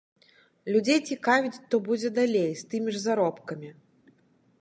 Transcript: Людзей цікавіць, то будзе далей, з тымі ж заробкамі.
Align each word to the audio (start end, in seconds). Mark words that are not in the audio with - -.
Людзей 0.75 0.99
цікавіць, 1.15 1.61
то 1.73 1.79
будзе 1.87 2.09
далей, 2.19 2.47
з 2.61 2.65
тымі 2.71 2.89
ж 2.95 3.03
заробкамі. 3.05 3.69